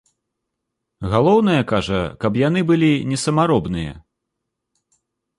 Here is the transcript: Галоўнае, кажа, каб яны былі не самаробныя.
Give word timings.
Галоўнае, 1.11 1.57
кажа, 1.71 1.99
каб 2.25 2.39
яны 2.47 2.63
былі 2.71 2.89
не 3.11 3.17
самаробныя. 3.25 3.93